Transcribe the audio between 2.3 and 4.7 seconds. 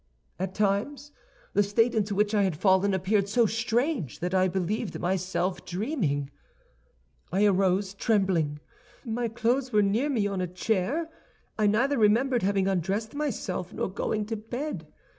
I had fallen appeared so strange that I